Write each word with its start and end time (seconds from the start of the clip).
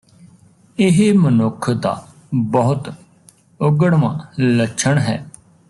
ਇਹ 0.77 1.13
ਮਨੁੱਖ 1.13 1.69
ਦਾ 1.71 2.03
ਬਹੁਤ 2.33 2.91
ਉਘੜਵਾਂ 3.59 4.17
ਲੱਛਣ 4.39 4.97
ਹੈ 4.97 5.25